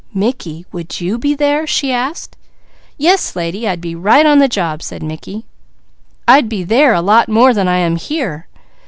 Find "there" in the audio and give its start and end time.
1.35-1.67, 6.63-6.95